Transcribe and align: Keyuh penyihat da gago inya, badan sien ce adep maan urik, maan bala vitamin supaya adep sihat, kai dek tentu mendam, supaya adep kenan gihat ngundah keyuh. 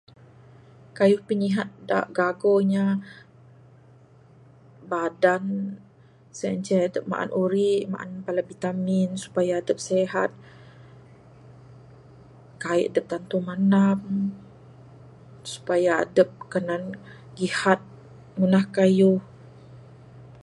Keyuh 0.97 1.21
penyihat 1.27 1.69
da 1.89 1.99
gago 2.17 2.51
inya, 2.63 2.85
badan 4.89 5.43
sien 6.37 6.59
ce 6.65 6.75
adep 6.87 7.05
maan 7.11 7.29
urik, 7.41 7.81
maan 7.93 8.11
bala 8.25 8.41
vitamin 8.51 9.09
supaya 9.23 9.53
adep 9.61 9.77
sihat, 9.87 10.31
kai 12.63 12.81
dek 12.93 13.05
tentu 13.11 13.37
mendam, 13.47 14.01
supaya 15.53 15.91
adep 16.03 16.29
kenan 16.51 16.83
gihat 17.37 17.79
ngundah 18.35 18.65
keyuh. 18.75 19.21